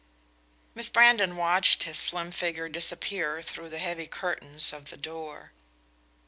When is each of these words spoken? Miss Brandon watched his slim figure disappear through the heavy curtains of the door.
Miss 0.73 0.89
Brandon 0.89 1.37
watched 1.37 1.83
his 1.83 1.99
slim 1.99 2.31
figure 2.31 2.67
disappear 2.67 3.43
through 3.43 3.69
the 3.69 3.77
heavy 3.77 4.07
curtains 4.07 4.73
of 4.73 4.89
the 4.89 4.97
door. 4.97 5.51